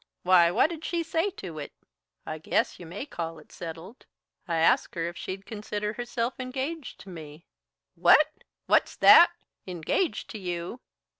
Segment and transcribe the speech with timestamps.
[0.23, 1.73] Why, what did she say to it?"
[2.25, 4.07] "I guess you may call it settled.
[4.47, 7.45] I asked her if she'd consider herself engaged to me"
[7.93, 8.25] "What?
[8.65, 9.29] What's that?
[9.67, 10.81] Engaged to you?"